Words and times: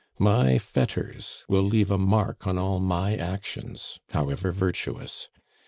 My 0.17 0.57
fetters 0.57 1.45
will 1.47 1.61
leave 1.61 1.91
a 1.91 1.97
mark 1.99 2.47
on 2.47 2.57
all 2.57 2.79
my 2.79 3.15
actions, 3.15 3.99
however 4.09 4.51
virtuous. 4.51 5.29